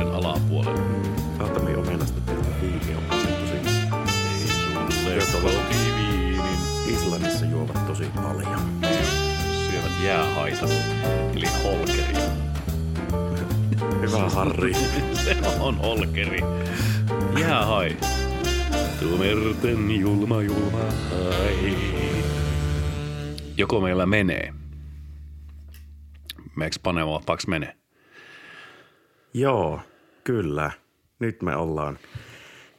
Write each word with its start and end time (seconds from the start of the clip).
kynnyksen 0.00 0.12
alapuolelle. 0.12 1.08
Saatamme 1.38 1.76
omenasta 1.76 2.20
tehdä 2.20 2.48
viini 2.62 2.94
on 2.94 3.02
tosi... 3.08 3.52
Ei 5.10 5.20
sulle 5.20 5.52
kotiviinin. 5.52 6.42
Islannissa 6.88 7.46
juovat 7.46 7.86
tosi 7.86 8.04
paljon. 8.16 8.60
Syövät 9.70 10.02
jäähaita, 10.04 10.66
eli 11.36 11.46
holkeria. 11.64 12.30
Hyvä 14.00 14.28
Harri. 14.28 14.74
Se 15.24 15.36
on 15.60 15.78
holkeri. 15.78 16.40
Jäähai. 17.40 17.96
Tuo 19.00 19.18
merten 19.18 20.00
julma 20.00 20.42
julma 20.42 20.78
hai. 21.10 21.76
Joko 23.56 23.80
meillä 23.80 24.06
menee? 24.06 24.54
Meeks 26.56 26.78
panemaa, 26.78 27.20
paks 27.26 27.46
menee? 27.46 27.76
Joo, 29.34 29.80
kyllä. 30.24 30.70
Nyt 31.18 31.42
me 31.42 31.56
ollaan 31.56 31.98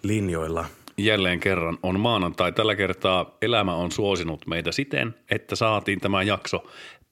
linjoilla. 0.04 0.66
Jälleen 0.98 1.40
kerran 1.40 1.78
on 1.84 2.00
maanantai. 2.00 2.52
Tällä 2.52 2.76
kertaa 2.76 3.38
elämä 3.42 3.76
on 3.76 3.92
suosinut 3.92 4.48
meitä 4.48 4.72
siten, 4.72 5.16
että 5.32 5.56
saatiin 5.56 6.00
tämä 6.00 6.24
jakso 6.24 6.64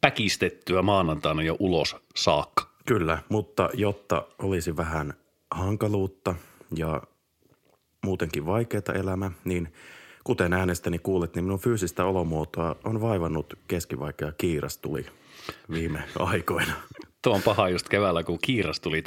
päkistettyä 0.02 0.81
maanantaina 0.81 1.43
jo 1.43 1.55
ulos 1.59 1.95
saakka. 2.15 2.69
Kyllä, 2.85 3.17
mutta 3.29 3.69
jotta 3.73 4.25
olisi 4.39 4.77
vähän 4.77 5.13
hankaluutta 5.52 6.35
ja 6.75 7.02
muutenkin 8.05 8.45
vaikeaa 8.45 8.93
elämä, 8.99 9.31
niin 9.43 9.73
kuten 10.23 10.53
äänestäni 10.53 10.99
kuulet, 10.99 11.35
niin 11.35 11.43
minun 11.43 11.59
fyysistä 11.59 12.05
olomuotoa 12.05 12.75
on 12.83 13.02
vaivannut 13.02 13.53
keskivaikea 13.67 14.31
kiiras 14.31 14.77
tuli 14.77 15.05
viime 15.72 16.03
aikoina. 16.19 16.73
Tuo 17.22 17.36
on 17.36 17.42
paha 17.42 17.70
just 17.70 17.89
keväällä, 17.89 18.23
kun 18.23 18.39
kiiras 18.42 18.80
tuli. 18.80 19.03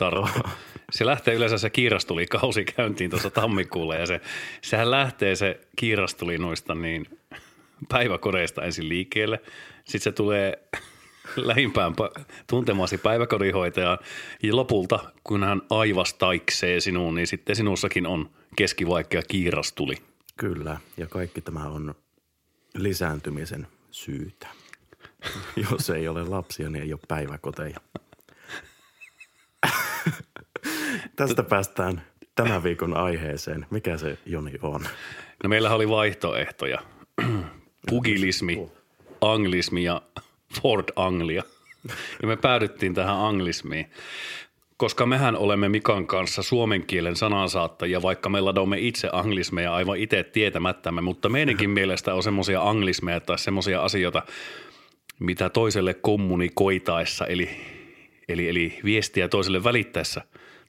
Se 0.91 1.07
lähtee 1.07 1.35
yleensä 1.35 1.59
se 1.59 1.71
kiirastuli 1.71 2.27
kausi 2.27 2.65
käyntiin 2.65 3.11
tuossa 3.11 3.31
tammikuulla 3.31 3.95
ja 3.95 4.07
se, 4.07 4.21
sehän 4.63 4.91
lähtee 4.91 5.37
se 5.37 5.61
kiirastuli 5.77 6.39
noista 6.39 6.75
niin 6.75 7.19
päiväkodeista 7.89 8.63
ensin 8.63 8.89
liikkeelle. 8.89 9.41
Sitten 9.85 10.01
se 10.01 10.13
tulee 10.13 10.69
lähimpään 11.37 11.95
tuntemasi 12.47 12.99
päiväkodinhoitajaan 12.99 13.99
ja 14.43 14.57
lopulta, 14.57 14.99
kun 15.25 15.45
hän 15.45 15.63
aivas 15.71 16.15
taiksee 16.15 16.81
sinuun, 16.81 17.15
niin 17.15 17.27
sitten 17.27 17.57
sinussakin 17.57 18.07
on 18.07 18.31
keskivaikea 18.57 19.23
kiirastuli. 19.29 19.95
Kyllä, 20.37 20.81
ja 20.97 21.07
kaikki 21.07 21.41
tämä 21.41 21.69
on 21.69 21.95
lisääntymisen 22.75 23.67
syytä. 23.91 24.47
Jos 25.71 25.91
ei 25.91 26.09
ole 26.09 26.25
lapsia, 26.25 26.71
niin 26.71 26.83
ei 26.83 26.93
ole 26.93 27.01
päiväkoteja. 27.09 27.81
Tästä 31.17 31.43
päästään 31.43 32.03
tämän 32.35 32.63
viikon 32.63 32.97
aiheeseen. 32.97 33.67
Mikä 33.71 33.99
se 33.99 34.19
Joni 34.27 34.53
on? 34.63 34.81
No 35.43 35.49
meillähän 35.49 35.77
oli 35.77 35.89
vaihtoehtoja. 35.89 36.79
Pugilismi, 37.91 38.69
anglismi 39.21 39.85
ja 39.85 40.03
Ford 40.63 40.89
Anglia. 40.97 41.43
Ja 42.23 42.29
me 42.29 42.37
päädyttiin 42.37 42.95
tähän 42.95 43.17
anglismiin, 43.17 43.91
koska 44.77 45.07
mehän 45.07 45.37
olemme 45.37 45.69
Mikan 45.69 46.07
kanssa 46.07 46.43
suomen 46.43 46.87
kielen 46.87 47.17
sanansaattajia, 47.17 48.03
vaikka 48.03 48.29
me 48.29 48.41
ladomme 48.41 48.79
itse 48.79 49.09
anglismeja 49.13 49.75
aivan 49.75 49.99
itse 49.99 50.23
tietämättämme, 50.25 51.01
mutta 51.01 51.29
meidänkin 51.29 51.71
mielestä 51.81 52.15
on 52.15 52.23
semmoisia 52.23 52.63
anglismeja 52.63 53.21
tai 53.21 53.39
semmoisia 53.39 53.83
asioita, 53.83 54.23
mitä 55.19 55.49
toiselle 55.49 55.95
kommunikoitaessa, 55.95 57.27
eli, 57.27 57.51
eli, 58.29 58.49
eli 58.49 58.79
viestiä 58.85 59.29
toiselle 59.29 59.65
välittäessä 59.65 60.23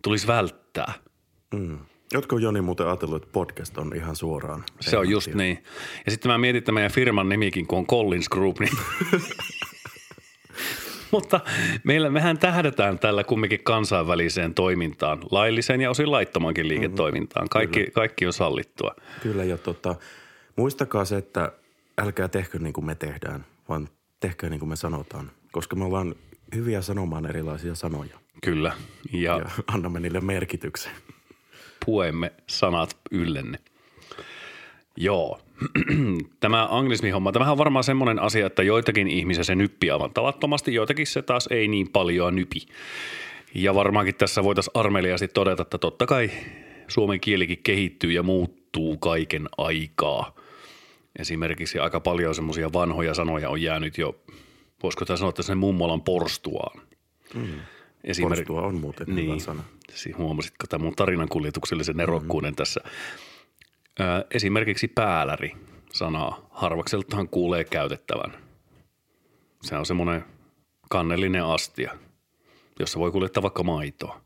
tulisi 0.04 0.28
välttää. 0.28 0.94
Jotkut 2.14 2.42
Joni 2.42 2.62
muuten 2.62 2.88
ajatellut, 2.88 3.24
että 3.24 3.34
podcast 3.34 3.78
on 3.78 3.96
ihan 3.96 4.16
suoraan. 4.16 4.64
Se 4.80 4.98
on 4.98 5.10
just 5.10 5.34
niin. 5.34 5.64
Ja 6.06 6.12
sitten 6.12 6.32
mä 6.32 6.38
mietin, 6.38 6.58
että 6.58 6.72
meidän 6.72 6.92
firman 6.92 7.30
nimikin, 7.30 7.68
kun 7.68 7.78
on 7.78 7.88
Collins 7.88 8.30
Group, 8.30 8.60
niin 8.60 8.72
Mutta 11.12 11.40
meillä, 11.84 12.10
mehän 12.10 12.38
tähdätään 12.38 13.00
tällä 13.00 13.24
kumminkin 13.24 13.64
kansainväliseen 13.64 14.54
toimintaan, 14.54 15.20
lailliseen 15.32 15.82
ja 15.82 15.90
osin 15.90 16.12
laittomankin 16.12 16.68
liiketoimintaan. 16.68 17.50
Kaikki, 17.50 17.88
kaikki 17.94 18.26
on 18.26 18.34
sallittua. 18.34 18.96
Kyllä, 19.24 19.44
ja 19.44 19.58
tota, 19.58 19.96
muistakaa 20.56 21.06
se, 21.06 21.18
että 21.18 21.52
älkää 21.98 22.28
tehkö 22.28 22.60
niin 22.60 22.74
kuin 22.74 22.86
me 22.86 22.96
tehdään, 22.96 23.46
vaan 23.70 23.90
tehkää 24.20 24.50
niin 24.50 24.60
kuin 24.60 24.70
me 24.70 24.76
sanotaan. 24.76 25.32
Koska 25.52 25.76
me 25.76 25.86
ollaan 25.86 26.16
hyviä 26.56 26.82
sanomaan 26.82 27.26
erilaisia 27.26 27.76
sanoja 27.76 28.23
Kyllä. 28.42 28.74
Ja, 29.12 29.38
ja 29.38 29.46
annamme 29.74 30.00
niille 30.00 30.22
merkityksen. 30.22 30.92
puemme 31.86 32.32
sanat 32.48 32.98
yllenne. 33.12 33.60
Joo. 34.98 35.40
Tämä 36.40 36.68
anglismihomma, 36.72 37.32
tämähän 37.32 37.52
on 37.52 37.58
varmaan 37.58 37.84
semmoinen 37.84 38.20
asia, 38.20 38.46
että 38.48 38.64
joitakin 38.64 39.08
ihmisiä 39.08 39.44
se 39.44 39.56
nyppi 39.56 39.92
aivan 39.92 40.14
tavattomasti, 40.14 40.74
joitakin 40.74 41.08
se 41.08 41.22
taas 41.22 41.48
ei 41.52 41.68
niin 41.68 41.90
paljon 41.90 42.36
nypi. 42.36 42.62
Ja 43.56 43.76
varmaankin 43.76 44.16
tässä 44.16 44.44
voitaisiin 44.44 44.72
armeliasti 44.74 45.28
todeta, 45.28 45.62
että 45.62 45.78
totta 45.78 46.06
kai 46.06 46.32
suomen 46.88 47.20
kielikin 47.20 47.64
kehittyy 47.64 48.12
ja 48.12 48.24
muuttuu 48.24 48.98
kaiken 48.98 49.50
aikaa. 49.58 50.36
Esimerkiksi 51.20 51.80
aika 51.80 52.00
paljon 52.00 52.36
semmoisia 52.36 52.74
vanhoja 52.74 53.14
sanoja 53.14 53.50
on 53.50 53.62
jäänyt 53.62 53.98
jo, 53.98 54.16
voisiko 54.84 55.06
tämä 55.06 55.18
sanoa, 55.18 55.30
että 55.30 55.44
sen 55.44 55.58
mummolan 55.58 56.02
porstuaan. 56.02 56.82
Mm. 57.34 57.60
Porstua 58.22 58.62
on 58.62 58.76
muuten 58.76 59.08
hyvä 59.08 59.20
niin, 59.20 59.42
sana. 59.42 59.64
Si- 59.94 60.12
Huomasitko 60.12 60.68
tämän 60.68 60.86
mun 60.86 60.96
tarinan 60.96 61.30
kuljetuksellisen 61.30 61.98
nerokkuuden 61.98 62.50
mm-hmm. 62.50 62.56
tässä? 62.56 62.82
Ö, 64.00 64.04
esimerkiksi 64.32 64.88
pääläri 64.88 65.52
sanaa 65.92 66.48
harvakseltahan 66.52 67.30
kuulee 67.30 67.64
käytettävän. 67.64 68.34
Se 69.62 69.78
on 69.78 69.86
semmoinen 69.86 70.26
kannellinen 70.90 71.46
astia, 71.46 71.98
jossa 72.80 73.00
voi 73.00 73.12
kuljettaa 73.12 73.44
vaikka 73.44 73.64
maitoa. 73.64 74.22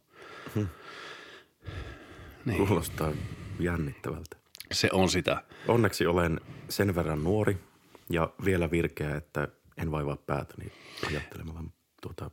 Niin. 2.46 2.68
Kuulostaa 2.68 3.12
jännittävältä. 3.60 4.38
Se 4.72 4.90
on 4.92 5.10
sitä. 5.10 5.44
Onneksi 5.68 6.06
olen 6.06 6.42
sen 6.70 6.96
verran 6.96 7.24
nuori 7.24 7.58
ja 8.10 8.30
vielä 8.46 8.72
virkeä, 8.72 9.16
että 9.16 9.48
en 9.78 9.92
vaivaa 9.92 10.18
päätäni 10.18 10.72
ajattelemalla 11.08 11.64
tuota 12.02 12.32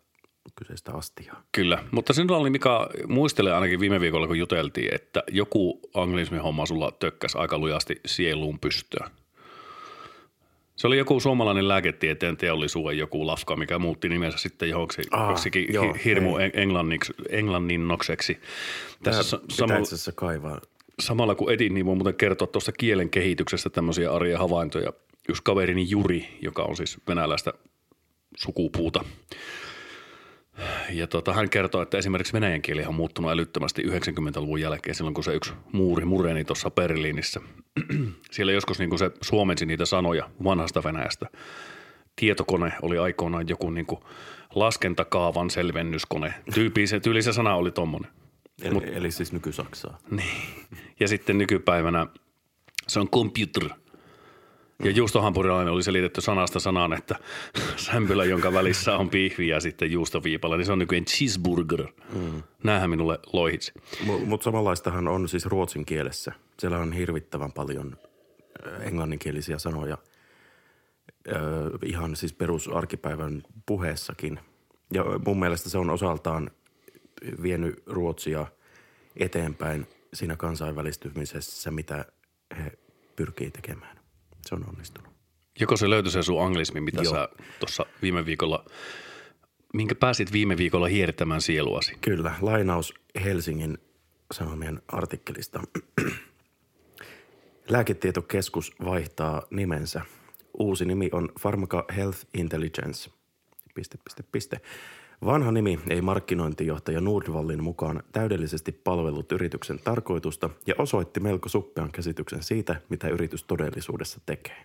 kyseistä 0.56 0.93
astiaa. 0.93 1.43
Kyllä, 1.53 1.84
mutta 1.91 2.12
sinulla 2.12 2.37
oli 2.37 2.50
Mika, 2.50 2.91
muistele 3.09 3.55
ainakin 3.55 3.81
viime 3.81 4.00
viikolla 4.00 4.27
kun 4.27 4.38
juteltiin, 4.38 4.94
että 4.94 5.22
joku 5.31 5.81
anglismihomma 5.94 6.66
sulla 6.66 6.91
tökkäs 6.91 7.37
aika 7.37 7.59
lujasti 7.59 8.00
sieluun 8.06 8.59
pystöön. 8.59 9.10
Se 10.77 10.87
oli 10.87 10.99
joku 10.99 11.21
suomalainen 11.21 11.69
lääketieteen 11.69 12.37
teollisuuden 12.37 12.99
joku 12.99 13.27
lafka, 13.27 13.56
mikä 13.56 13.78
muutti 13.78 14.09
nimensä 14.09 14.38
sitten 14.38 14.69
johonkin 14.69 15.05
Aa, 15.10 15.31
joksikin 15.31 15.66
joo, 15.75 15.93
hi- 15.93 16.00
hirmu 16.05 16.37
en- 16.38 16.50
englanniksi, 16.55 17.12
englanninnokseksi. 17.28 18.41
Tässä 19.03 19.41
samalla, 19.50 19.82
itse 19.82 19.94
asiassa 19.94 20.12
kaivaa. 20.12 20.61
samalla 21.00 21.34
kun 21.34 21.53
etin, 21.53 21.75
niin 21.75 21.87
voin 21.87 21.99
muuten 21.99 22.15
kertoa 22.15 22.47
tuosta 22.47 22.72
kielen 22.72 23.11
kehityksestä 23.11 23.71
tämmöisiä 23.71 24.12
arjen 24.12 24.38
havaintoja. 24.38 24.93
Just 25.28 25.41
kaverini 25.44 25.87
Juri, 25.91 26.38
joka 26.43 26.62
on 26.62 26.76
siis 26.76 26.99
venäläistä 27.09 27.53
sukupuuta. 28.37 29.05
Ja 30.91 31.06
tota, 31.06 31.33
hän 31.33 31.50
kertoo, 31.50 31.83
että 31.83 31.99
esimerkiksi 31.99 32.33
venäjän 32.33 32.62
kieli 32.62 32.84
on 32.84 32.95
muuttunut 32.95 33.31
älyttömästi 33.31 33.83
90-luvun 33.83 34.61
jälkeen, 34.61 34.95
silloin 34.95 35.15
kun 35.15 35.25
se 35.25 35.34
yksi 35.34 35.53
muuri 35.72 36.05
mureni 36.05 36.45
tuossa 36.45 36.71
Berliinissä. 36.71 37.41
Siellä 38.31 38.53
joskus 38.53 38.79
niin 38.79 38.91
kuin 38.91 38.99
se 38.99 39.11
suomensi 39.20 39.67
niitä 39.67 39.85
sanoja 39.85 40.31
vanhasta 40.44 40.85
Venäjästä. 40.85 41.26
Tietokone 42.17 42.73
oli 42.82 42.99
aikoinaan 42.99 43.49
joku 43.49 43.70
niin 43.70 43.87
kuin 43.87 44.00
laskentakaavan 44.55 45.50
selvennyskone. 45.50 46.35
Tyypi, 46.55 46.87
se, 46.87 47.00
tyyli 47.00 47.23
se 47.23 47.32
sana 47.32 47.55
oli 47.55 47.70
tommonen. 47.70 48.11
Eli, 48.62 48.79
eli 48.93 49.11
siis 49.11 49.32
nyky-Saksaa. 49.32 49.99
Niin. 50.11 50.47
Ja 51.00 51.08
sitten 51.08 51.38
nykypäivänä 51.38 52.06
se 52.88 53.00
on 53.00 53.08
computer. 53.08 53.70
Ja 54.84 54.90
juustohampurilainen 54.90 55.72
oli 55.72 55.82
selitetty 55.82 56.20
sanasta 56.20 56.60
sanaan, 56.60 56.92
että 56.92 57.14
sämpylä, 57.76 58.25
jonka 58.25 58.52
välissä 58.52 58.96
on 58.96 59.10
pihvi 59.10 59.48
ja 59.48 59.60
sitten 59.60 59.92
juustoviipala, 59.92 60.56
niin 60.56 60.66
se 60.66 60.72
on 60.72 60.78
nykyään 60.78 61.04
cheeseburger. 61.04 61.86
Mm. 62.14 62.42
Näähän 62.62 62.90
minulle 62.90 63.19
lohitsi. 63.32 63.72
Mutta 64.26 64.44
samanlaistahan 64.44 65.08
on 65.08 65.28
siis 65.28 65.46
ruotsin 65.46 65.84
kielessä. 65.84 66.32
Siellä 66.58 66.78
on 66.78 66.92
hirvittävän 66.92 67.52
paljon 67.52 67.96
ö, 68.66 68.76
englanninkielisiä 68.76 69.58
sanoja 69.58 69.98
ö, 71.28 71.32
ihan 71.84 72.16
siis 72.16 72.32
perusarkipäivän 72.32 73.42
puheessakin. 73.66 74.40
Ja 74.92 75.04
mun 75.26 75.40
mielestä 75.40 75.70
se 75.70 75.78
on 75.78 75.90
osaltaan 75.90 76.50
vienyt 77.42 77.82
Ruotsia 77.86 78.46
eteenpäin 79.16 79.86
siinä 80.14 80.36
kansainvälistymisessä, 80.36 81.70
mitä 81.70 82.04
he 82.56 82.72
pyrkii 83.16 83.50
tekemään. 83.50 84.04
Se 84.49 84.55
on 84.55 84.69
onnistunut. 84.69 85.14
Joko 85.61 85.76
se 85.76 85.91
löytyi 85.91 86.12
se 86.12 86.23
sun 86.23 86.43
anglismi, 86.43 86.81
mitä 86.81 87.02
Joo. 87.02 87.14
sä 87.14 87.29
tuossa 87.61 87.87
viime 88.02 88.26
viikolla 88.26 88.64
minkä 89.75 89.94
pääsit 89.94 90.32
viime 90.32 90.56
viikolla 90.56 90.87
hierittämään 90.87 91.41
sieluasi. 91.41 91.94
Kyllä, 92.00 92.35
lainaus 92.41 92.94
Helsingin 93.25 93.79
Sanomien 94.32 94.82
artikkelista. 94.88 95.61
Lääketietokeskus 97.69 98.73
vaihtaa 98.85 99.43
nimensä. 99.50 100.00
Uusi 100.58 100.85
nimi 100.85 101.08
on 101.12 101.29
Pharmaca 101.43 101.85
Health 101.96 102.19
Intelligence. 102.35 103.11
Piste, 103.75 103.99
piste, 104.05 104.25
piste. 104.32 104.61
Vanha 105.25 105.53
nimi 105.53 105.79
ei 105.91 106.00
markkinointijohtaja 106.00 107.00
Nordvallin 107.00 107.62
mukaan 107.62 108.03
täydellisesti 108.12 108.73
palvellut 108.73 109.32
yrityksen 109.32 109.79
tarkoitusta 109.79 110.50
ja 110.67 110.75
osoitti 110.79 111.21
melko 111.21 111.49
suppean 111.49 111.93
käsityksen 111.93 112.43
siitä, 112.43 112.81
mitä 112.88 113.09
yritys 113.09 113.44
todellisuudessa 113.44 114.21
tekee. 114.26 114.65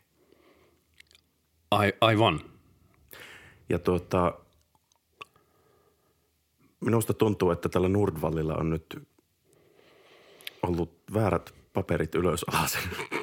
Ai, 1.72 1.94
aivan. 2.02 2.40
Ja 3.70 3.80
tuota, 3.80 4.34
minusta 6.80 7.14
tuntuu, 7.14 7.52
että 7.52 7.70
tällä 7.70 7.90
Nordvallilla 7.90 8.56
on 8.56 8.70
nyt 8.70 9.08
ollut 10.64 10.94
väärät 11.14 11.54
paperit 11.74 12.16
ylös 12.16 12.44
alas. 12.44 12.78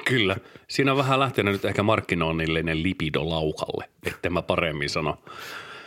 Kyllä. 0.05 0.35
Siinä 0.67 0.91
on 0.91 0.97
vähän 0.97 1.19
lähtenyt 1.19 1.53
nyt 1.53 1.65
ehkä 1.65 1.83
markkinoinnillinen 1.83 2.83
lipido 2.83 3.29
laukalle, 3.29 3.89
etten 4.03 4.33
mä 4.33 4.41
paremmin 4.41 4.89
sano. 4.89 5.17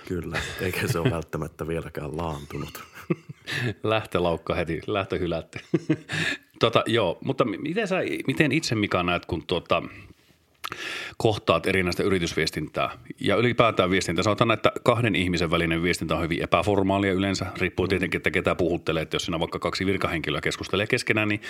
Kyllä, 0.09 0.39
eikä 0.61 0.89
se 0.89 0.99
ole 0.99 1.11
välttämättä 1.21 1.69
vieläkään 1.69 2.17
laantunut. 2.17 2.85
Lähtölaukka 3.83 4.55
heti, 4.55 4.81
lähtö 4.87 5.19
hylätty. 5.19 5.59
tota, 6.61 6.83
joo, 6.87 7.19
mutta 7.25 7.45
miten, 7.45 7.89
sä, 7.89 7.97
miten 8.27 8.53
itse 8.53 8.75
Mika 8.75 9.03
näet, 9.03 9.27
kun 9.27 9.47
tuota, 9.47 9.83
kohtaat 11.17 11.67
erinäistä 11.67 12.03
yritysviestintää 12.03 12.91
ja 13.21 13.37
ylipäätään 13.37 13.91
viestintää. 13.91 14.23
Sanotaan, 14.23 14.51
että 14.51 14.73
kahden 14.83 15.15
ihmisen 15.15 15.51
välinen 15.51 15.83
viestintä 15.83 16.17
on 16.17 16.23
hyvin 16.23 16.43
epäformaalia 16.43 17.13
yleensä. 17.13 17.47
Riippuu 17.59 17.89
tietenkin, 17.89 18.19
että 18.19 18.31
ketä 18.31 18.55
puhuttelee. 18.55 19.03
Että 19.03 19.15
jos 19.15 19.25
siinä 19.25 19.41
vaikka 19.41 19.59
kaksi 19.59 19.87
virkahenkilöä 19.87 20.41
keskustelee 20.41 20.87
keskenään, 20.87 21.29
niin 21.29 21.41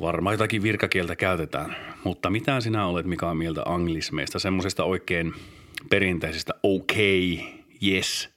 varmaan 0.00 0.34
jotakin 0.34 0.62
virkakieltä 0.62 1.16
käytetään. 1.16 1.76
Mutta 2.04 2.30
mitä 2.30 2.60
sinä 2.60 2.86
olet, 2.86 3.06
mikä 3.06 3.26
on 3.26 3.36
mieltä 3.36 3.62
anglismeista, 3.64 4.38
semmoisesta 4.38 4.84
oikein 4.84 5.34
perinteisistä 5.90 6.54
okay, 6.62 7.38
yes, 7.86 8.28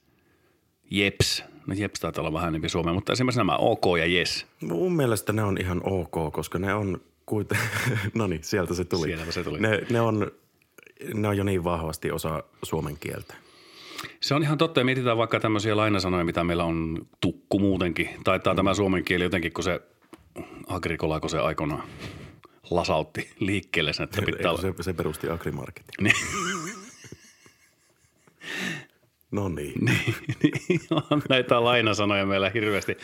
jeps. 0.90 1.44
No 1.66 1.74
jeps 1.78 2.00
taitaa 2.00 2.22
olla 2.22 2.32
vähän 2.32 2.48
enemmän 2.48 2.70
suomea, 2.70 2.94
mutta 2.94 3.12
esimerkiksi 3.12 3.40
nämä 3.40 3.56
ok 3.56 3.84
ja 3.98 4.06
yes. 4.06 4.46
Mun 4.60 4.92
mielestä 4.92 5.32
ne 5.32 5.42
on 5.42 5.58
ihan 5.60 5.80
ok, 5.84 6.32
koska 6.32 6.58
ne 6.58 6.74
on 6.74 7.00
kuiten... 7.26 7.58
no 8.14 8.26
niin, 8.26 8.44
sieltä 8.44 8.74
se 8.74 8.84
tuli. 8.84 9.06
Sieltä 9.06 9.32
se 9.32 9.44
tuli. 9.44 9.60
Ne, 9.60 9.80
ne, 9.90 10.00
on, 10.00 10.30
ne 11.14 11.28
on 11.28 11.36
jo 11.36 11.44
niin 11.44 11.64
vahvasti 11.64 12.10
osa 12.10 12.42
suomen 12.62 12.96
kieltä. 13.00 13.34
Se 14.20 14.34
on 14.34 14.42
ihan 14.42 14.58
totta 14.58 14.80
ja 14.80 14.84
mietitään 14.84 15.16
vaikka 15.16 15.40
tämmöisiä 15.40 15.76
lainasanoja, 15.76 16.24
mitä 16.24 16.44
meillä 16.44 16.64
on 16.64 17.06
tukku 17.20 17.58
muutenkin. 17.58 18.10
Taitaa 18.24 18.52
mm. 18.52 18.56
tämä 18.56 18.74
suomen 18.74 19.04
kieli 19.04 19.24
jotenkin, 19.24 19.52
kun 19.52 19.64
se 19.64 19.80
Agrikola, 20.66 21.20
kun 21.20 21.30
se 21.30 21.38
aikoinaan 21.38 21.82
lasautti 22.70 23.30
liikkeelle 23.38 23.92
sen, 23.92 24.04
että 24.04 24.22
pitää 24.22 24.50
olla. 24.50 24.60
Se, 24.60 24.74
se 24.80 24.92
perusti 24.92 25.28
Agrimarketin. 25.28 25.94
No 29.30 29.48
niin. 29.48 29.84
niin, 29.84 30.14
niin 30.68 30.80
näitä 31.28 31.64
lainasanoja 31.64 32.26
meillä 32.26 32.50
hirveästi. 32.50 32.96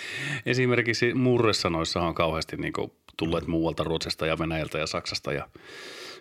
Esimerkiksi 0.46 1.14
murresanoissa 1.14 2.00
on 2.00 2.14
kauheasti 2.14 2.56
niin 2.56 2.73
kuin 2.73 2.93
tulleet 3.17 3.46
muualta 3.46 3.84
Ruotsista 3.84 4.26
ja 4.26 4.38
Venäjältä 4.38 4.78
ja 4.78 4.87
Saksasta 4.87 5.32
ja 5.32 5.49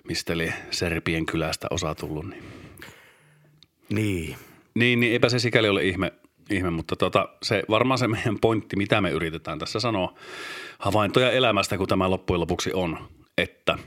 mistä 0.08 0.34
eli 0.34 0.54
Serbien 0.72 1.26
kylästä 1.26 1.68
osa 1.70 1.96
tullut. 1.96 2.26
Niin. 2.30 2.44
Niin. 3.90 4.36
Niin, 4.76 5.00
niin 5.00 5.14
eipä 5.14 5.30
se 5.30 5.40
sikäli 5.40 5.70
ole 5.70 5.84
ihme, 5.84 6.14
ihme 6.50 6.70
mutta 6.70 6.96
tota, 6.96 7.30
se 7.44 7.64
varmaan 7.70 7.98
se 7.98 8.08
meidän 8.08 8.40
pointti, 8.40 8.76
mitä 8.76 9.02
me 9.02 9.12
yritetään 9.12 9.60
tässä 9.60 9.80
sanoa, 9.80 10.14
havaintoja 10.80 11.32
elämästä, 11.32 11.78
kun 11.78 11.88
tämä 11.88 12.10
loppujen 12.10 12.40
lopuksi 12.40 12.74
on, 12.74 12.98
että 13.38 13.78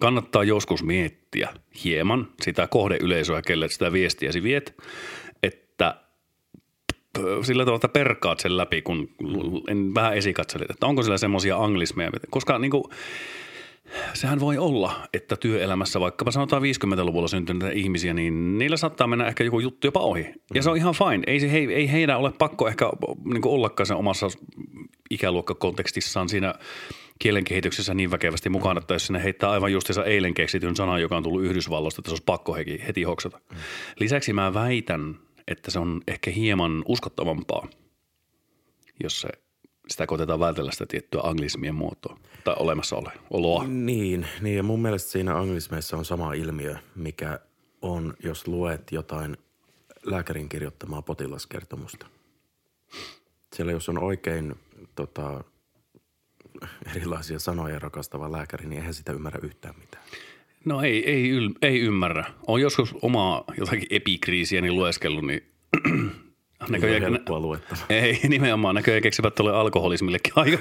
kannattaa 0.00 0.44
joskus 0.44 0.82
miettiä 0.82 1.48
hieman 1.84 2.28
sitä 2.42 2.66
kohdeyleisöä, 2.66 3.42
kelle 3.42 3.68
sitä 3.68 3.92
viestiäsi 3.92 4.42
viet, 4.42 4.82
että 5.42 6.00
sillä 7.42 7.64
tavalla 7.64 7.88
perkaat 7.88 8.40
sen 8.40 8.56
läpi, 8.56 8.82
kun 8.82 9.08
en 9.68 9.94
vähän 9.94 10.16
esikatselit, 10.16 10.70
että 10.70 10.86
onko 10.86 11.02
sillä 11.02 11.18
semmoisia 11.18 11.56
anglismeja, 11.56 12.10
koska 12.30 12.58
niin 12.58 12.70
kuin, 12.70 12.84
sehän 14.14 14.40
voi 14.40 14.58
olla, 14.58 15.08
että 15.14 15.36
työelämässä 15.36 16.00
vaikkapa 16.00 16.30
sanotaan 16.30 16.62
50-luvulla 16.62 17.28
syntyneitä 17.28 17.74
ihmisiä, 17.74 18.14
niin 18.14 18.58
niillä 18.58 18.76
saattaa 18.76 19.06
mennä 19.06 19.26
ehkä 19.26 19.44
joku 19.44 19.60
juttu 19.60 19.86
jopa 19.86 20.00
ohi. 20.00 20.26
Ja 20.54 20.62
se 20.62 20.70
on 20.70 20.76
ihan 20.76 20.94
fine. 20.94 21.22
Ei, 21.26 21.40
se, 21.40 21.46
ei, 21.46 21.74
ei 21.74 21.92
heidän 21.92 22.18
ole 22.18 22.32
pakko 22.38 22.68
ehkä 22.68 22.90
niin 23.24 23.46
ollakaan 23.46 23.86
sen 23.86 23.96
omassa 23.96 24.28
ikäluokkakontekstissaan 25.10 26.28
siinä 26.28 26.54
kielen 27.20 27.44
kehityksessä 27.44 27.94
niin 27.94 28.10
väkevästi 28.10 28.48
mukana, 28.48 28.80
että 28.80 28.94
jos 28.94 29.06
sinne 29.06 29.22
heittää 29.24 29.50
aivan 29.50 29.72
justiinsa 29.72 30.04
eilen 30.04 30.34
keksityn 30.34 30.76
sanan, 30.76 31.00
joka 31.00 31.16
on 31.16 31.22
tullut 31.22 31.44
Yhdysvalloista, 31.44 32.00
että 32.00 32.08
se 32.08 32.12
olisi 32.12 32.24
pakko 32.26 32.54
heti, 32.54 32.82
heti 32.86 33.02
hoksata. 33.02 33.40
Mm. 33.50 33.56
Lisäksi 34.00 34.32
mä 34.32 34.54
väitän, 34.54 35.18
että 35.48 35.70
se 35.70 35.78
on 35.78 36.00
ehkä 36.08 36.30
hieman 36.30 36.82
uskottavampaa, 36.86 37.68
jos 39.02 39.20
se 39.20 39.28
sitä 39.88 40.06
koitetaan 40.06 40.40
vältellä 40.40 40.72
sitä 40.72 40.86
tiettyä 40.86 41.20
anglismien 41.24 41.74
muotoa 41.74 42.18
tai 42.44 42.54
olemassaoloa. 42.58 43.64
Niin, 43.66 44.26
niin, 44.40 44.56
ja 44.56 44.62
mun 44.62 44.82
mielestä 44.82 45.10
siinä 45.10 45.38
anglismeissa 45.38 45.96
on 45.96 46.04
sama 46.04 46.34
ilmiö, 46.34 46.76
mikä 46.94 47.40
on, 47.82 48.14
jos 48.24 48.48
luet 48.48 48.92
jotain 48.92 49.36
lääkärin 50.02 50.48
kirjoittamaa 50.48 51.02
potilaskertomusta. 51.02 52.06
Siellä 53.56 53.72
jos 53.72 53.88
on 53.88 53.98
oikein 53.98 54.54
tota, 54.94 55.44
erilaisia 56.96 57.38
sanoja 57.38 57.78
rakastava 57.78 58.32
lääkäri, 58.32 58.66
niin 58.68 58.78
eihän 58.78 58.94
sitä 58.94 59.12
ymmärrä 59.12 59.40
yhtään 59.42 59.74
mitään. 59.78 60.04
No 60.64 60.82
ei, 60.82 61.10
ei, 61.10 61.30
yl, 61.30 61.50
ei 61.62 61.80
ymmärrä. 61.80 62.24
On 62.46 62.60
joskus 62.60 62.94
omaa 63.02 63.44
jotakin 63.58 63.86
epikriisiä 63.90 64.60
niin 64.60 64.74
lueskellut, 64.76 65.26
niin 65.26 65.42
Näköjään, 66.68 67.02
helppoa 67.02 67.40
luettava. 67.40 67.80
Ei, 67.88 68.20
nimenomaan. 68.28 68.74
Näköjään 68.74 69.02
keksivät 69.02 69.34
tuolle 69.34 69.56
alkoholismillekin 69.56 70.32
aika, 70.36 70.58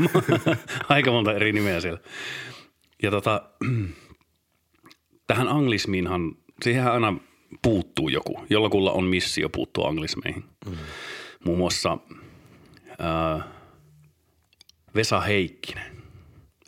aika 0.90 1.12
monta 1.12 1.34
eri 1.34 1.52
nimeä 1.52 1.82
siellä. 1.82 2.00
Ja 3.04 3.12
tota, 3.12 3.50
tähän 5.28 5.48
anglismiinhan, 5.48 6.36
siihen 6.64 6.92
aina 6.92 7.14
puuttuu 7.62 8.10
joku. 8.10 8.40
Jollakulla 8.50 8.92
on 8.92 9.04
missio 9.04 9.50
puuttua 9.50 9.88
anglismeihin. 9.88 10.44
Mm. 10.66 10.78
Muun 11.46 11.58
muassa 11.58 11.98
äh, 12.90 13.46
Vesa 14.96 15.20
Heikkinen. 15.20 16.00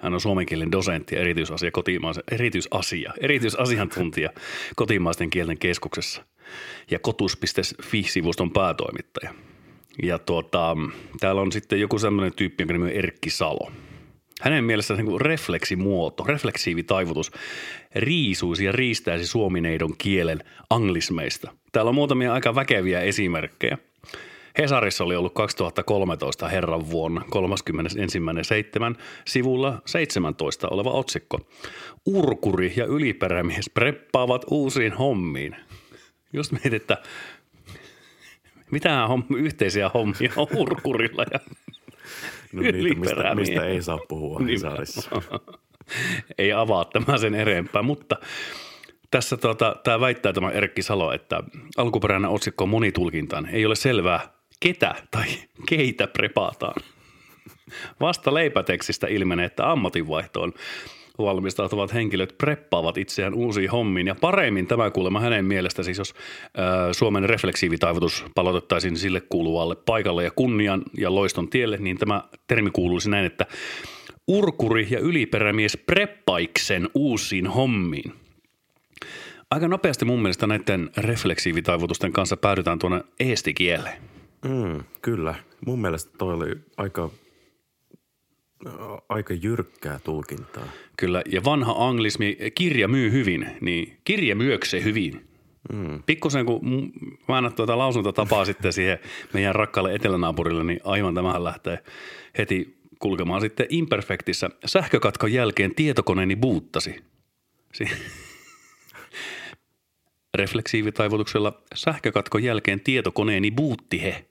Hän 0.01 0.13
on 0.13 0.22
suomen 0.22 0.46
kielen 0.46 0.72
dosentti 0.72 1.16
erityisasia, 1.16 1.72
kotimaisen, 1.72 2.24
erityisasia, 2.32 3.13
erityisasiantuntija 3.22 4.30
kotimaisten 4.75 5.30
kielten 5.30 5.58
keskuksessa 5.58 6.25
ja 6.92 7.00
kotus.fi-sivuston 7.00 8.51
päätoimittaja. 8.51 9.34
Ja 10.04 10.20
tuota, 10.20 10.78
täällä 11.20 11.42
on 11.42 11.51
sitten 11.51 11.80
joku 11.80 12.00
semmoinen 12.00 12.34
tyyppi, 12.36 12.62
jonka 12.62 12.74
nimi 12.74 12.86
on 12.86 12.92
Erkki 12.92 13.30
Salo. 13.30 13.72
Hänen 14.42 14.63
mielestään 14.63 15.06
niin 15.06 15.22
refleksimuoto, 15.22 16.24
refleksiivitaivutus 16.24 17.32
riisuisi 17.96 18.66
ja 18.66 18.72
riistäisi 18.72 19.28
suomineidon 19.28 19.98
kielen 19.98 20.44
anglismeista. 20.70 21.51
Täällä 21.72 21.90
on 21.90 21.96
muutamia 21.96 22.34
aika 22.34 22.56
väkeviä 22.56 23.01
esimerkkejä– 23.01 23.78
Hesarissa 24.58 25.03
oli 25.03 25.15
ollut 25.15 25.34
2013 25.34 26.48
herran 26.48 26.89
vuonna 26.89 27.22
31.7. 28.96 29.01
sivulla 29.27 29.81
17 29.86 30.67
oleva 30.67 30.91
otsikko. 30.91 31.39
Urkuri 32.05 32.74
ja 32.75 32.86
yliperämies 32.86 33.70
preppaavat 33.74 34.46
uusiin 34.50 34.93
hommiin. 34.93 35.55
Just 36.34 36.51
mietit, 36.51 36.74
että 36.74 36.98
mitä 38.72 39.08
homm- 39.08 39.38
yhteisiä 39.38 39.89
hommia 39.93 40.31
on 40.36 40.48
urkurilla 40.58 41.25
ja 41.34 41.39
no 42.53 42.62
niitä, 42.62 43.00
mistä, 43.00 43.36
mistä 43.36 43.65
ei 43.65 43.81
saa 43.81 44.00
puhua 44.08 44.39
Hesarissa. 44.39 45.12
ei 46.38 46.53
avaa 46.53 46.86
tämä 46.86 47.17
sen 47.17 47.36
erempää, 47.36 47.81
mutta 47.81 48.15
tässä 49.12 49.38
tuota, 49.38 49.75
tämä 49.84 50.00
väittää 50.00 50.34
tämä 50.34 50.51
Erkki 50.51 50.81
Salo, 50.81 51.12
että 51.12 51.43
alkuperäinen 51.77 52.29
otsikko 52.29 52.63
on 52.63 52.70
monitulkintaan. 52.70 53.46
Ei 53.46 53.65
ole 53.65 53.75
selvää, 53.75 54.40
ketä 54.62 54.96
tai 55.12 55.27
keitä 55.70 56.08
prepaataan. 56.08 56.82
Vasta 58.00 58.34
leipätekstistä 58.34 59.08
ilmenee, 59.08 59.46
että 59.46 59.72
ammatinvaihtoon 59.72 60.53
valmistautuvat 61.18 61.94
henkilöt 61.94 62.36
preppaavat 62.38 62.98
itseään 62.98 63.34
uusiin 63.34 63.70
hommiin. 63.70 64.08
Ja 64.08 64.15
paremmin 64.15 64.68
tämä 64.68 64.91
kuulemma 64.91 65.20
hänen 65.20 65.46
mielestä, 65.46 65.84
siis 65.84 65.98
jos 65.98 66.13
ää, 66.58 66.94
Suomen 66.94 67.30
refleksiivitaivutus 67.30 68.25
palautettaisiin 68.36 68.98
sille 68.98 69.22
kuuluvalle 69.22 69.75
paikalle 69.75 70.24
ja 70.24 70.32
kunnian 70.32 70.84
ja 70.98 71.15
loiston 71.15 71.50
tielle, 71.50 71.77
niin 71.77 71.98
tämä 71.98 72.24
termi 72.48 72.70
kuuluisi 72.72 73.10
näin, 73.10 73.25
että 73.25 73.46
urkuri 74.27 74.88
ja 74.89 75.00
yliperämies 75.00 75.77
preppaiksen 75.77 76.89
uusiin 76.94 77.48
hommiin. 77.48 78.13
Aika 79.51 79.68
nopeasti 79.68 80.06
mun 80.06 80.22
mielestä 80.22 80.48
näiden 80.48 80.89
refleksiivitaivutusten 80.98 82.13
kanssa 82.13 82.38
päädytään 82.38 82.80
tuonne 82.80 83.03
eestikieleen. 83.20 84.11
Mm, 84.45 84.83
kyllä. 85.01 85.36
Mun 85.65 85.81
mielestä 85.81 86.17
toi 86.17 86.33
oli 86.33 86.55
aika, 86.77 87.10
aika 89.10 89.33
jyrkkää 89.33 90.00
tulkintaa. 90.00 90.67
Kyllä, 90.98 91.21
ja 91.31 91.43
vanha 91.43 91.75
anglismi, 91.88 92.38
kirja 92.55 92.88
myy 92.88 93.12
hyvin, 93.12 93.48
niin 93.62 93.98
kirja 94.03 94.36
myökse 94.36 94.83
hyvin. 94.83 95.27
Mm. 95.74 96.03
Pikkusen 96.05 96.45
kun 96.45 96.62
mä 97.27 97.38
annan 97.38 97.53
tuota 97.53 97.77
lausuntatapaa 97.77 98.45
sitten 98.45 98.74
siihen 98.74 99.00
meidän 99.33 99.55
rakkaalle 99.55 99.95
etelänaapurille, 99.95 100.63
niin 100.63 100.79
aivan 100.83 101.15
tämähän 101.15 101.43
lähtee 101.43 101.83
heti 102.38 102.81
kulkemaan 103.00 103.41
sitten 103.41 103.65
imperfektissä. 103.69 104.50
Sähkökatkon 104.65 105.33
jälkeen 105.33 105.75
tietokoneeni 105.75 106.36
buuttasi. 106.36 107.03
Si- 107.74 107.89
Refleksiivitaivutuksella 110.38 111.62
sähkökatkon 111.75 112.43
jälkeen 112.43 112.79
tietokoneeni 112.79 113.51
buutti 113.51 114.01
he. 114.01 114.25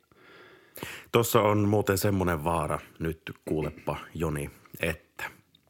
Tuossa 1.12 1.40
on 1.40 1.68
muuten 1.68 1.98
semmoinen 1.98 2.44
vaara, 2.44 2.78
nyt 2.98 3.22
kuulepa 3.44 3.96
Joni, 4.14 4.50
että 4.80 5.24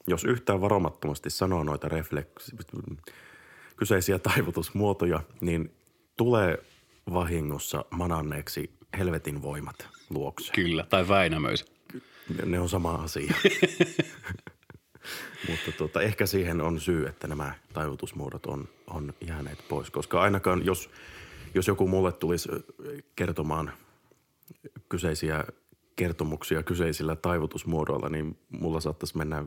jos 0.06 0.24
yhtään 0.24 0.60
varomattomasti 0.60 1.30
sanoo 1.30 1.64
noita 1.64 1.88
refleksi, 1.88 2.56
kyseisiä 3.76 4.18
taivutusmuotoja, 4.18 5.20
niin 5.40 5.74
tulee 6.16 6.58
vahingossa 7.12 7.84
mananneeksi 7.90 8.70
helvetin 8.98 9.42
voimat 9.42 9.88
luokse. 10.10 10.52
Kyllä, 10.52 10.86
tai 10.90 11.08
Väinämöis. 11.08 11.64
Ne 12.44 12.60
on 12.60 12.68
sama 12.68 12.94
asia. 12.94 13.34
Mutta 15.48 15.72
tuota, 15.72 16.02
ehkä 16.02 16.26
siihen 16.26 16.60
on 16.60 16.80
syy, 16.80 17.06
että 17.06 17.28
nämä 17.28 17.54
taivutusmuodot 17.72 18.46
on, 18.46 18.68
on 18.86 19.14
jääneet 19.26 19.68
pois. 19.68 19.90
Koska 19.90 20.20
ainakaan 20.20 20.66
jos, 20.66 20.90
jos 21.54 21.68
joku 21.68 21.88
mulle 21.88 22.12
tulisi 22.12 22.48
kertomaan 23.16 23.72
kyseisiä 24.88 25.44
kertomuksia 25.96 26.62
kyseisillä 26.62 27.16
taivutusmuodoilla, 27.16 28.08
niin 28.08 28.38
mulla 28.48 28.80
saattaisi 28.80 29.16
mennä 29.16 29.44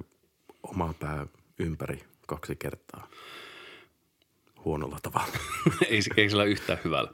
oma 0.63 0.93
pää 0.99 1.27
ympäri 1.59 2.03
kaksi 2.27 2.55
kertaa 2.55 3.07
huonolla 4.65 4.97
tavalla. 5.03 5.33
ei, 5.89 5.99
ei 6.17 6.29
sillä 6.29 6.43
yhtään 6.43 6.79
hyvällä. 6.83 7.11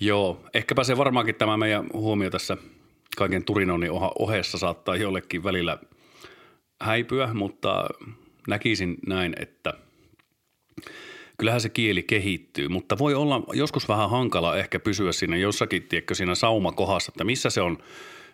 Joo, 0.00 0.44
ehkäpä 0.54 0.84
se 0.84 0.96
varmaankin 0.96 1.34
tämä 1.34 1.56
meidän 1.56 1.86
huomio 1.92 2.30
tässä 2.30 2.56
kaiken 3.16 3.44
turinoinnin 3.44 3.90
ohessa 4.18 4.58
saattaa 4.58 4.96
jollekin 4.96 5.44
välillä 5.44 5.78
häipyä, 6.80 7.34
mutta 7.34 7.88
näkisin 8.48 8.96
näin, 9.06 9.34
että 9.38 9.74
kyllähän 11.38 11.60
se 11.60 11.68
kieli 11.68 12.02
kehittyy, 12.02 12.68
mutta 12.68 12.98
voi 12.98 13.14
olla 13.14 13.42
joskus 13.52 13.88
vähän 13.88 14.10
hankala 14.10 14.56
ehkä 14.56 14.80
pysyä 14.80 15.12
siinä 15.12 15.36
jossakin, 15.36 15.82
tiedätkö, 15.82 16.14
siinä 16.14 16.34
saumakohdassa, 16.34 17.12
että 17.14 17.24
missä 17.24 17.50
se 17.50 17.60
on, 17.60 17.78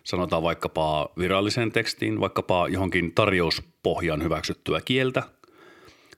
sanotaan 0.03 0.43
vaikkapa 0.43 1.09
viralliseen 1.17 1.71
tekstiin, 1.71 2.19
vaikkapa 2.19 2.67
johonkin 2.67 3.13
tarjouspohjan 3.15 4.23
hyväksyttyä 4.23 4.81
kieltä 4.85 5.23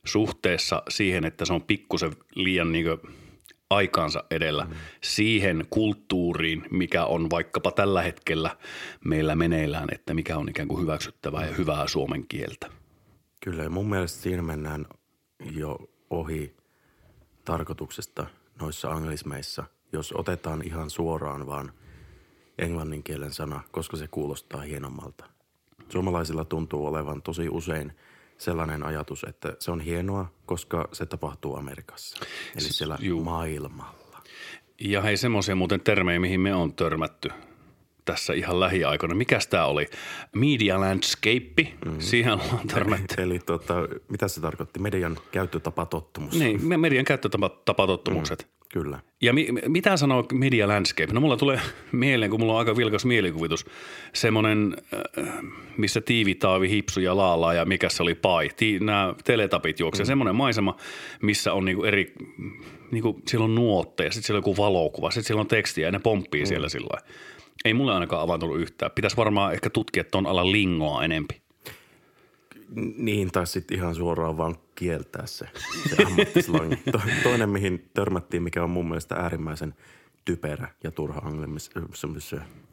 suhteessa 0.05 0.83
siihen, 0.89 1.25
että 1.25 1.45
se 1.45 1.53
on 1.53 1.61
pikkusen 1.61 2.11
liian 2.35 2.71
niin 2.71 2.85
aikaansa 3.69 4.23
edellä 4.31 4.63
mm. 4.65 4.75
siihen 5.01 5.65
kulttuuriin, 5.69 6.65
mikä 6.71 7.05
on 7.05 7.29
vaikkapa 7.29 7.71
tällä 7.71 8.01
hetkellä 8.01 8.57
meillä 9.05 9.35
meneillään, 9.35 9.89
että 9.91 10.13
mikä 10.13 10.37
on 10.37 10.49
ikään 10.49 10.67
kuin 10.67 10.81
hyväksyttävää 10.81 11.45
ja 11.45 11.53
hyvää 11.53 11.87
suomen 11.87 12.27
kieltä. 12.27 12.67
Kyllä 13.43 13.63
ja 13.63 13.69
mun 13.69 13.89
mielestä 13.89 14.21
siinä 14.21 14.41
mennään 14.41 14.85
jo 15.51 15.77
ohi 16.09 16.55
tarkoituksesta 17.47 18.25
noissa 18.61 18.89
anglismeissa, 18.91 19.63
jos 19.93 20.13
otetaan 20.17 20.61
ihan 20.65 20.89
suoraan 20.89 21.47
vaan 21.47 21.71
englannin 22.57 23.03
kielen 23.03 23.33
sana, 23.33 23.61
koska 23.71 23.97
se 23.97 24.07
kuulostaa 24.07 24.61
hienommalta. 24.61 25.25
Suomalaisilla 25.89 26.45
tuntuu 26.45 26.85
olevan 26.85 27.21
tosi 27.21 27.49
usein 27.49 27.93
sellainen 28.37 28.83
ajatus, 28.83 29.23
että 29.23 29.55
se 29.59 29.71
on 29.71 29.79
hienoa, 29.79 30.31
koska 30.45 30.89
se 30.93 31.05
tapahtuu 31.05 31.55
Amerikassa, 31.55 32.25
eli 32.55 32.69
siellä 32.69 32.97
Juu. 32.99 33.23
maailmalla. 33.23 34.23
Ja 34.81 35.01
hei, 35.01 35.17
semmoisia 35.17 35.55
muuten 35.55 35.81
termejä, 35.81 36.19
mihin 36.19 36.39
me 36.41 36.55
on 36.55 36.73
törmätty 36.73 37.29
tässä 38.07 38.33
ihan 38.33 38.59
lähiaikoina. 38.59 39.15
Mikäs 39.15 39.47
tämä 39.47 39.65
oli? 39.65 39.85
Media 40.35 40.79
landscape, 40.79 41.73
mm. 41.85 41.95
siihen 41.99 42.33
ollaan 42.33 42.67
törmätty. 42.67 43.21
Eli, 43.21 43.31
eli 43.31 43.39
tota, 43.39 43.75
mitä 44.09 44.27
se 44.27 44.41
tarkoitti? 44.41 44.79
Median 44.79 45.17
käyttötapatottumus. 45.31 46.39
Niin, 46.39 46.79
median 46.79 47.05
käyttötapatottumukset. 47.05 48.43
Mm. 48.43 48.57
Kyllä. 48.73 48.99
Ja 49.21 49.33
mi- 49.33 49.47
mitä 49.67 49.97
sanoo 49.97 50.25
media 50.33 50.67
landscape? 50.67 51.13
No 51.13 51.21
mulla 51.21 51.37
tulee 51.37 51.59
mieleen, 51.91 52.31
kun 52.31 52.39
mulla 52.39 52.53
on 52.53 52.59
aika 52.59 52.77
vilkas 52.77 53.05
mielikuvitus, 53.05 53.65
semmoinen, 54.13 54.77
äh, 55.17 55.33
missä 55.77 56.01
tiivitaavi, 56.01 56.69
hipsu 56.69 56.99
ja 56.99 57.17
laalaa 57.17 57.53
ja 57.53 57.65
mikä 57.65 57.89
se 57.89 58.03
oli 58.03 58.15
pai. 58.15 58.49
Ti- 58.55 58.79
nämä 58.79 59.13
teletapit 59.23 59.79
juoksee. 59.79 60.03
Mm. 60.03 60.07
Semmoinen 60.07 60.35
maisema, 60.35 60.75
missä 61.21 61.53
on 61.53 61.65
niinku 61.65 61.83
eri, 61.83 62.13
niinku, 62.91 63.21
siellä 63.27 63.45
on 63.45 63.55
nuotteja, 63.55 64.11
sitten 64.11 64.27
siellä 64.27 64.37
on 64.37 64.49
joku 64.49 64.57
valokuva, 64.57 65.11
sitten 65.11 65.23
siellä 65.23 65.41
on 65.41 65.47
tekstiä 65.47 65.87
ja 65.87 65.91
ne 65.91 65.99
pomppii 65.99 66.41
mm. 66.41 66.47
siellä 66.47 66.69
sillä 66.69 66.97
Ei 67.65 67.73
mulle 67.73 67.93
ainakaan 67.93 68.21
avantunut 68.21 68.59
yhtään. 68.59 68.91
Pitäisi 68.91 69.17
varmaan 69.17 69.53
ehkä 69.53 69.69
tutkia 69.69 70.03
tuon 70.03 70.25
alan 70.25 70.51
lingoa 70.51 71.03
enempi. 71.03 71.41
Niin, 72.97 73.31
tai 73.31 73.47
sitten 73.47 73.77
ihan 73.77 73.95
suoraan 73.95 74.37
vaan 74.37 74.55
kieltää 74.75 75.25
se, 75.25 75.47
se 75.89 76.03
ammattislangi. 76.03 76.77
Toinen, 77.23 77.49
mihin 77.49 77.89
törmättiin, 77.93 78.43
mikä 78.43 78.63
on 78.63 78.69
mun 78.69 78.87
mielestä 78.87 79.15
äärimmäisen 79.15 79.73
typerä 80.25 80.67
ja 80.83 80.91
turha 80.91 81.19
anglismi, 81.19 81.81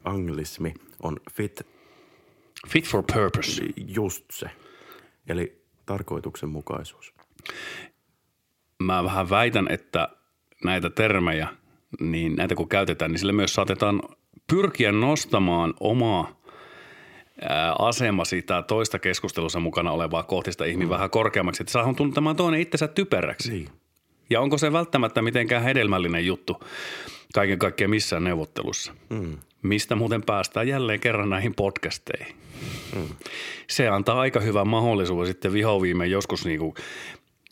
anglismi 0.03 0.73
on 1.03 1.19
fit. 1.31 1.61
Fit 2.67 2.87
for 2.89 3.03
purpose. 3.13 3.63
Just 3.77 4.25
se. 4.31 4.49
Eli 5.27 5.61
tarkoituksenmukaisuus. 5.85 7.13
Mä 8.83 9.03
vähän 9.03 9.29
väitän, 9.29 9.67
että 9.71 10.09
näitä 10.63 10.89
termejä, 10.89 11.47
niin 11.99 12.35
näitä 12.35 12.55
kun 12.55 12.69
käytetään, 12.69 13.11
niin 13.11 13.19
sille 13.19 13.33
myös 13.33 13.53
saatetaan 13.53 14.01
pyrkiä 14.47 14.91
nostamaan 14.91 15.73
omaa 15.79 16.41
asema 17.79 18.25
sitä 18.25 18.61
toista 18.61 18.99
keskustelussa 18.99 19.59
mukana 19.59 19.91
olevaa 19.91 20.23
kohtista 20.23 20.65
ihminen 20.65 20.87
mm. 20.87 20.91
vähän 20.91 21.09
korkeammaksi, 21.09 21.63
että 21.63 21.71
saa 21.71 21.93
tuntemaan 21.93 22.35
toinen 22.35 22.61
itsensä 22.61 22.87
typeräksi. 22.87 23.51
Niin. 23.51 23.69
Ja 24.29 24.41
onko 24.41 24.57
se 24.57 24.73
välttämättä 24.73 25.21
mitenkään 25.21 25.63
hedelmällinen 25.63 26.25
juttu 26.25 26.63
kaiken 27.33 27.59
kaikkiaan 27.59 27.89
missään 27.89 28.23
neuvottelussa? 28.23 28.93
Mm. 29.09 29.37
Mistä 29.61 29.95
muuten 29.95 30.23
päästään 30.23 30.67
jälleen 30.67 30.99
kerran 30.99 31.29
näihin 31.29 31.55
podcasteihin? 31.55 32.35
Mm. 32.95 33.07
Se 33.67 33.87
antaa 33.87 34.19
aika 34.19 34.39
hyvän 34.39 34.67
mahdollisuuden 34.67 35.27
sitten 35.27 35.53
vihoviimeen 35.53 36.11
joskus 36.11 36.45
niin 36.45 36.59
kuin 36.59 36.73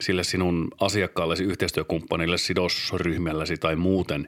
sille 0.01 0.23
sinun 0.23 0.67
asiakkaallesi, 0.79 1.43
yhteistyökumppanille, 1.43 2.37
sidosryhmälläsi 2.37 3.57
tai 3.57 3.75
muuten, 3.75 4.27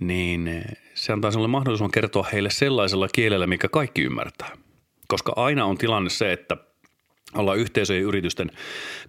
niin 0.00 0.64
se 1.02 1.12
antaa 1.12 1.30
sinulle 1.30 1.48
mahdollisuuden 1.48 1.92
kertoa 1.92 2.26
heille 2.32 2.50
sellaisella 2.50 3.08
kielellä, 3.12 3.46
mikä 3.46 3.68
kaikki 3.68 4.02
ymmärtää 4.02 4.56
koska 5.12 5.32
aina 5.36 5.64
on 5.64 5.78
tilanne 5.78 6.10
se, 6.10 6.32
että 6.32 6.56
ollaan 7.34 7.58
yhteisöjen 7.58 8.02
ja 8.02 8.08
yritysten 8.08 8.50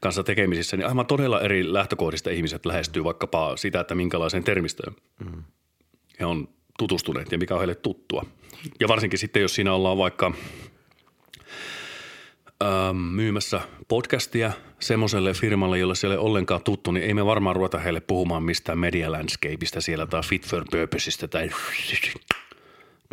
kanssa 0.02 0.24
tekemisissä, 0.24 0.78
niin 0.78 0.88
aivan 0.88 1.06
todella 1.06 1.42
eri 1.42 1.74
lähtökohdista 1.74 2.30
ihmiset 2.30 2.66
lähestyy 2.66 3.04
vaikkapa 3.04 3.58
sitä, 3.58 3.80
että 3.80 3.96
minkälaiseen 3.96 4.44
termistöön 4.44 4.96
mm. 5.20 5.44
he 6.20 6.26
on 6.26 6.48
tutustuneet 6.78 7.32
ja 7.32 7.38
mikä 7.38 7.54
on 7.54 7.60
heille 7.60 7.76
tuttua. 7.76 8.26
Ja 8.80 8.88
varsinkin 8.88 9.20
sitten, 9.20 9.42
jos 9.42 9.56
siinä 9.56 9.74
ollaan 9.74 9.98
vaikka 9.98 10.32
ähm, 12.64 12.98
myymässä 12.98 13.62
podcastia 13.88 14.52
semmoiselle 14.80 15.34
firmalle, 15.34 15.80
jolle 15.80 15.96
siellä 15.96 16.14
ei 16.14 16.18
ole 16.18 16.30
ollenkaan 16.30 16.64
tuttu, 16.64 16.92
niin 16.92 17.06
ei 17.06 17.14
me 17.14 17.26
varmaan 17.26 17.56
ruveta 17.56 17.80
heille 17.80 18.02
puhumaan 18.02 18.44
mistään 18.44 18.80
media 18.80 19.12
landscapeista 19.12 19.82
siellä 19.82 20.06
tai 20.06 20.24
fit 20.24 20.48
for 20.48 20.66
purposeista 20.72 21.28
tai 21.28 21.50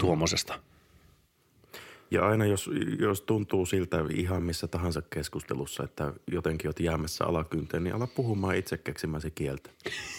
tuommoisesta– 0.00 0.58
ja 2.10 2.26
aina 2.26 2.46
jos, 2.46 2.70
jos 2.98 3.20
tuntuu 3.20 3.66
siltä 3.66 3.96
ihan 4.14 4.42
missä 4.42 4.66
tahansa 4.66 5.02
keskustelussa, 5.02 5.84
että 5.84 6.12
jotenkin 6.32 6.68
olet 6.68 6.80
jäämässä 6.80 7.24
alakynteen, 7.24 7.84
niin 7.84 7.94
ala 7.94 8.06
puhumaan 8.06 8.56
itse 8.56 8.78
keksimäsi 8.78 9.30
kieltä. 9.30 9.70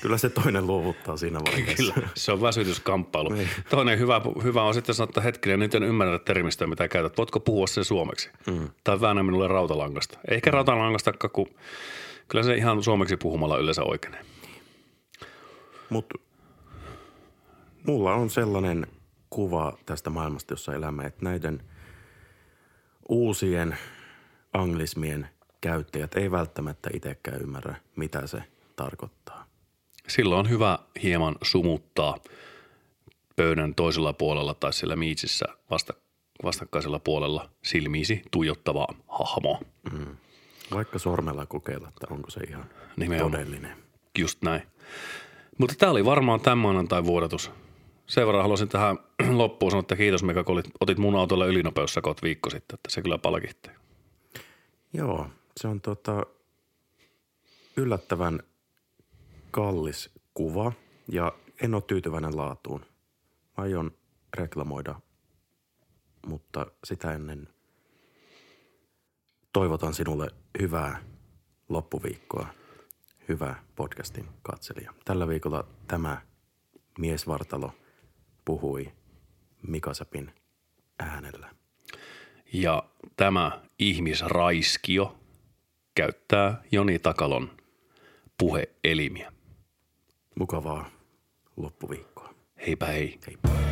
Kyllä 0.01 0.17
se 0.17 0.29
toinen 0.29 0.67
luovuttaa 0.67 1.17
siinä 1.17 1.39
vaiheessa. 1.39 1.93
Kyllä, 1.93 2.07
se 2.15 2.31
on 2.31 2.41
väsytyskamppailu. 2.41 3.29
Niin. 3.29 3.49
Toinen 3.69 3.99
hyvä, 3.99 4.21
hyvä 4.43 4.63
on 4.63 4.73
sitten 4.73 4.95
sanoa, 4.95 5.09
että 5.09 5.21
hetkinen, 5.21 5.59
nyt 5.59 5.75
en 5.75 5.83
ymmärrä 5.83 6.19
termistöä, 6.19 6.67
mitä 6.67 6.87
käytät. 6.87 7.17
Voitko 7.17 7.39
puhua 7.39 7.67
sen 7.67 7.85
suomeksi? 7.85 8.29
Mm. 8.47 8.69
Tai 8.83 9.01
väännä 9.01 9.23
minulle 9.23 9.47
rautalangasta. 9.47 10.19
Ehkä 10.31 10.49
mm. 10.49 10.53
rautalangasta, 10.53 11.13
kun 11.33 11.47
kyllä 12.27 12.43
se 12.43 12.55
ihan 12.55 12.83
suomeksi 12.83 13.17
puhumalla 13.17 13.57
yleensä 13.57 13.83
oikein. 13.83 14.15
Mutta 15.89 16.19
mulla 17.87 18.13
on 18.13 18.29
sellainen 18.29 18.87
kuva 19.29 19.77
tästä 19.85 20.09
maailmasta, 20.09 20.53
jossa 20.53 20.75
elämme, 20.75 21.05
että 21.05 21.25
näiden– 21.25 21.63
uusien 23.11 23.77
anglismien 24.53 25.29
käyttäjät 25.61 26.15
ei 26.15 26.31
välttämättä 26.31 26.89
itsekään 26.93 27.41
ymmärrä, 27.41 27.75
mitä 27.95 28.27
se 28.27 28.43
tarkoittaa. 28.75 29.45
silloin 30.07 30.39
on 30.39 30.49
hyvä 30.49 30.79
hieman 31.03 31.35
sumuttaa 31.41 32.17
pöydän 33.35 33.75
toisella 33.75 34.13
puolella 34.13 34.53
tai 34.53 34.73
siellä 34.73 34.95
miitsissä 34.95 35.45
vasta, 35.69 35.93
vastakkaisella 36.43 36.99
puolella 36.99 37.49
silmiisi 37.63 38.21
tuijottavaa 38.31 38.93
hahmoa. 39.07 39.59
Vaikka 40.73 40.99
sormella 40.99 41.45
kokeilla, 41.45 41.87
että 41.87 42.07
onko 42.09 42.29
se 42.29 42.39
ihan 42.49 42.65
Nimenomaan. 42.97 43.31
todellinen. 43.31 43.77
Just 44.17 44.41
näin. 44.41 44.61
Mutta 45.57 45.75
tämä 45.77 45.91
oli 45.91 46.05
varmaan 46.05 46.41
tämän 46.41 46.57
maanantain 46.57 47.05
vuodatus. 47.05 47.51
Sen 48.11 48.27
verran 48.27 48.41
haluaisin 48.41 48.69
tähän 48.69 48.97
loppuun 49.41 49.71
sanoa, 49.71 49.79
että 49.79 49.95
kiitos 49.95 50.23
Mika, 50.23 50.43
kun 50.43 50.63
otit 50.79 50.97
mun 50.97 51.15
autolla 51.15 51.45
ylinopeussakot 51.45 52.23
viikko 52.23 52.49
sitten, 52.49 52.75
että 52.75 52.89
se 52.89 53.01
kyllä 53.01 53.17
palkitti. 53.17 53.69
Joo, 54.93 55.27
se 55.57 55.67
on 55.67 55.81
tota, 55.81 56.25
yllättävän 57.77 58.39
kallis 59.51 60.09
kuva 60.33 60.71
ja 61.07 61.31
en 61.61 61.73
ole 61.73 61.83
tyytyväinen 61.87 62.37
laatuun. 62.37 62.85
Mä 63.57 63.63
aion 63.63 63.91
reklamoida, 64.37 64.95
mutta 66.27 66.65
sitä 66.83 67.13
ennen 67.13 67.49
toivotan 69.53 69.93
sinulle 69.93 70.27
hyvää 70.61 71.03
loppuviikkoa, 71.69 72.47
hyvää 73.29 73.63
podcastin 73.75 74.27
katselija. 74.41 74.93
Tällä 75.05 75.27
viikolla 75.27 75.67
tämä 75.87 76.21
miesvartalo 76.99 77.71
puhui 78.45 78.91
Mikasapin 79.67 80.31
äänellä. 80.99 81.49
Ja 82.53 82.83
tämä 83.17 83.61
ihmisraiskio 83.79 85.17
käyttää 85.95 86.63
Joni 86.71 86.99
Takalon 86.99 87.51
puheelimiä. 88.37 89.31
Mukavaa 90.39 90.89
loppuviikkoa. 91.57 92.33
Heipä 92.67 92.85
hei. 92.85 93.19
Heippa. 93.27 93.70